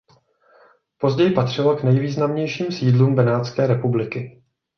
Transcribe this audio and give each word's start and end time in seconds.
Později 0.97 1.31
patřilo 1.31 1.75
k 1.77 1.83
nejvýznamnějším 1.83 2.71
sídlům 2.71 3.15
Benátské 3.15 3.67
republiky. 3.67 4.41